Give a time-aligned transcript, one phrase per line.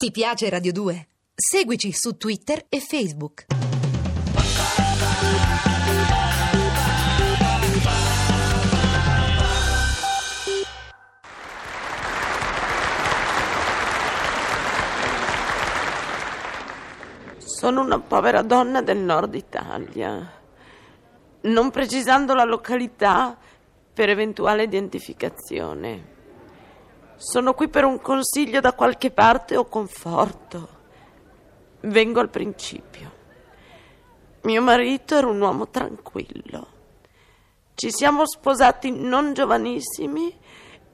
[0.00, 1.08] Ti piace Radio 2?
[1.34, 3.44] Seguici su Twitter e Facebook.
[17.36, 20.32] Sono una povera donna del nord Italia,
[21.42, 23.36] non precisando la località
[23.92, 26.19] per eventuale identificazione.
[27.22, 30.68] Sono qui per un consiglio da qualche parte o conforto.
[31.80, 33.12] Vengo al principio.
[34.44, 36.66] Mio marito era un uomo tranquillo.
[37.74, 40.34] Ci siamo sposati non giovanissimi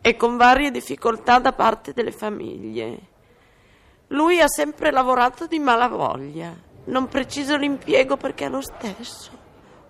[0.00, 3.00] e con varie difficoltà da parte delle famiglie.
[4.08, 6.54] Lui ha sempre lavorato di malavoglia.
[6.84, 9.30] Non preciso l'impiego perché è lo stesso.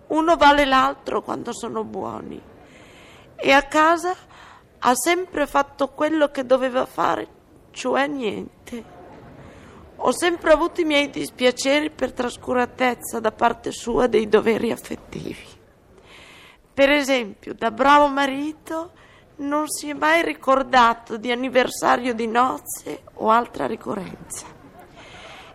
[0.07, 2.41] Uno vale l'altro quando sono buoni.
[3.35, 4.15] E a casa
[4.85, 7.27] ha sempre fatto quello che doveva fare,
[7.71, 8.91] cioè niente.
[9.95, 15.47] Ho sempre avuto i miei dispiaceri per trascuratezza da parte sua dei doveri affettivi.
[16.73, 18.91] Per esempio, da bravo marito
[19.37, 24.47] non si è mai ricordato di anniversario di nozze o altra ricorrenza.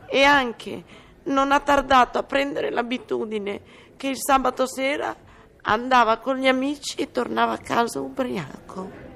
[0.07, 0.85] E anche
[1.25, 3.61] non ha tardato a prendere l'abitudine
[3.99, 5.15] che il sabato sera
[5.63, 9.08] andava con gli amici e tornava a casa ubriaco.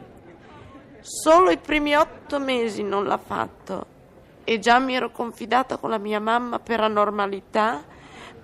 [1.04, 3.86] Solo i primi otto mesi non l'ha fatto
[4.44, 7.82] e già mi ero confidata con la mia mamma per anormalità,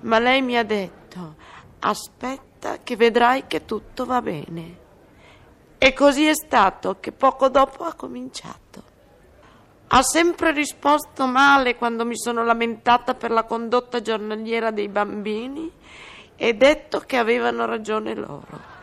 [0.01, 1.37] ma lei mi ha detto
[1.79, 4.77] aspetta che vedrai che tutto va bene.
[5.79, 8.83] E così è stato che poco dopo ha cominciato.
[9.87, 15.71] Ha sempre risposto male quando mi sono lamentata per la condotta giornaliera dei bambini
[16.35, 18.78] e detto che avevano ragione loro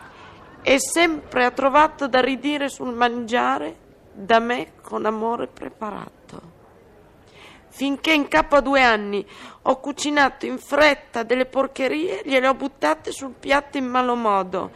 [0.68, 3.76] e sempre ha trovato da ridire sul mangiare
[4.12, 6.42] da me con amore preparato.
[7.68, 9.24] Finché in capo a due anni
[9.62, 14.72] ho cucinato in fretta delle porcherie, gliele ho buttate sul piatto in malo modo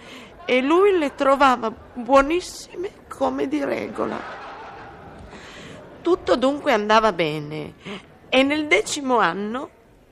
[0.46, 4.20] e lui le trovava buonissime come di regola.
[6.04, 7.74] Tutto dunque andava bene
[8.30, 9.70] e nel decimo anno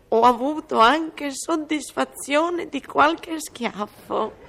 [0.08, 4.46] ho avuto anche soddisfazione di qualche schiaffo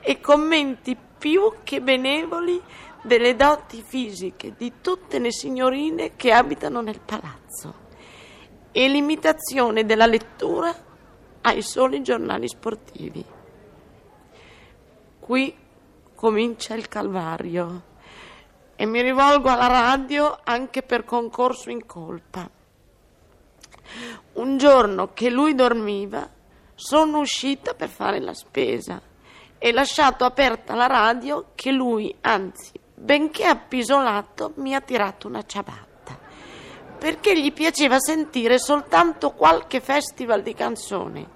[0.00, 2.60] e commenti più che benevoli
[3.02, 7.88] delle doti fisiche di tutte le signorine che abitano nel palazzo
[8.72, 10.74] e l'imitazione della lettura
[11.42, 13.24] ai soli giornali sportivi.
[15.18, 15.56] Qui
[16.14, 17.82] comincia il calvario
[18.76, 22.48] e mi rivolgo alla radio anche per concorso in colpa.
[24.34, 26.28] Un giorno che lui dormiva,
[26.74, 29.00] sono uscita per fare la spesa
[29.62, 36.18] e lasciato aperta la radio che lui, anzi, benché appisolato, mi ha tirato una ciabatta,
[36.98, 41.28] perché gli piaceva sentire soltanto qualche festival di canzone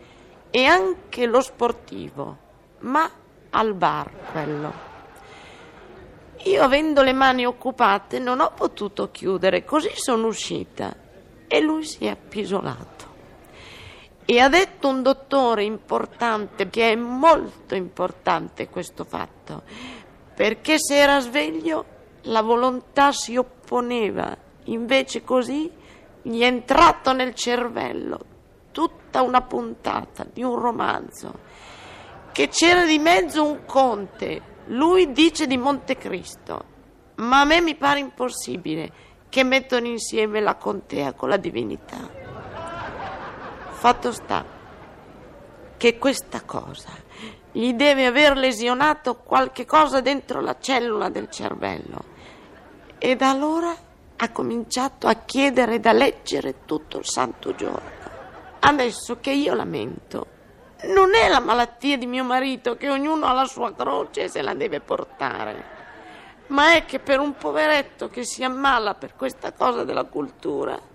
[0.49, 2.39] e anche lo sportivo,
[2.81, 3.11] ma
[3.51, 4.73] al bar quello.
[6.45, 10.97] Io avendo le mani occupate non ho potuto chiudere, così sono uscita
[11.47, 13.14] e lui si è appisolato.
[14.27, 19.63] E ha detto un dottore importante, che è molto importante questo fatto,
[20.35, 21.85] perché se era sveglio
[22.23, 25.71] la volontà si opponeva, invece così
[26.23, 28.19] gli è entrato nel cervello
[28.73, 31.39] tutta una puntata di un romanzo,
[32.33, 36.65] che c'era di mezzo un conte, lui dice di Montecristo,
[37.17, 38.91] ma a me mi pare impossibile
[39.29, 42.24] che mettano insieme la contea con la divinità.
[43.85, 44.43] Fatto sta
[45.77, 46.89] che questa cosa
[47.53, 52.03] gli deve aver lesionato qualche cosa dentro la cellula del cervello
[52.97, 53.77] e da allora
[54.17, 57.91] ha cominciato a chiedere da leggere tutto il santo giorno.
[58.61, 60.29] Adesso che io lamento,
[60.85, 64.41] non è la malattia di mio marito che ognuno ha la sua croce e se
[64.41, 65.65] la deve portare,
[66.47, 70.93] ma è che per un poveretto che si ammala per questa cosa della cultura,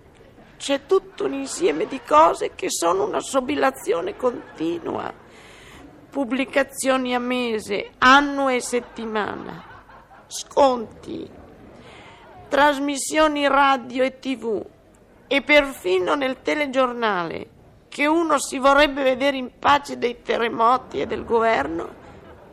[0.59, 5.11] c'è tutto un insieme di cose che sono una sobilazione continua.
[6.09, 9.63] Pubblicazioni a mese, anno e settimana,
[10.27, 11.27] sconti,
[12.49, 14.61] trasmissioni radio e tv
[15.27, 17.49] e perfino nel telegiornale
[17.87, 21.95] che uno si vorrebbe vedere in pace dei terremoti e del governo,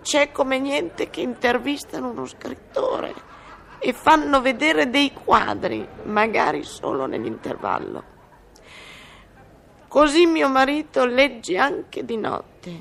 [0.02, 3.25] c'è come niente che intervistano uno scrittore
[3.86, 8.02] e fanno vedere dei quadri, magari solo nell'intervallo.
[9.86, 12.80] Così mio marito legge anche di notte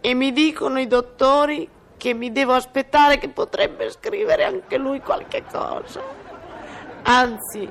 [0.00, 5.44] e mi dicono i dottori che mi devo aspettare che potrebbe scrivere anche lui qualche
[5.48, 6.02] cosa.
[7.02, 7.70] Anzi,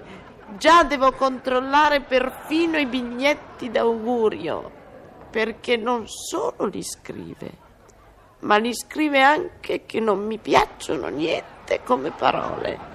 [0.57, 4.71] Già devo controllare perfino i biglietti d'augurio,
[5.29, 7.51] perché non solo li scrive,
[8.41, 12.93] ma li scrive anche che non mi piacciono niente come parole.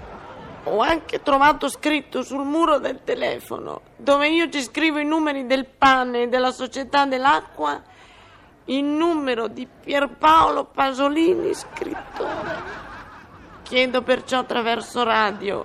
[0.65, 5.67] Ho anche trovato scritto sul muro del telefono, dove io ci scrivo i numeri del
[5.67, 7.83] pane e della società dell'acqua,
[8.67, 12.79] il numero di Pierpaolo Pasolini, scrittore.
[13.63, 15.65] Chiedo perciò attraverso radio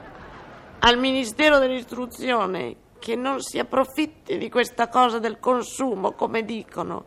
[0.80, 7.06] al Ministero dell'Istruzione che non si approfitti di questa cosa del consumo, come dicono,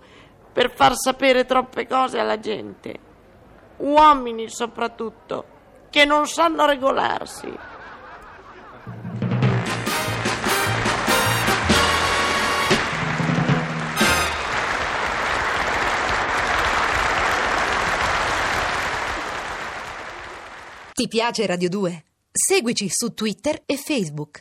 [0.52, 3.06] per far sapere troppe cose alla gente.
[3.78, 5.56] Uomini soprattutto,
[5.90, 7.52] che non sanno regolarsi.
[20.98, 22.04] Ti piace Radio 2?
[22.32, 24.36] Seguici su Twitter e Facebook.